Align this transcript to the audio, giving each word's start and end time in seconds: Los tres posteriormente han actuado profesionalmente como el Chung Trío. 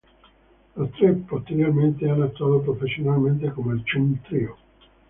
Los 0.77 0.91
tres 0.93 1.15
posteriormente 1.29 2.09
han 2.09 2.23
actuado 2.23 2.63
profesionalmente 2.63 3.51
como 3.51 3.71
el 3.71 3.85
Chung 3.85 4.17
Trío. 4.27 4.57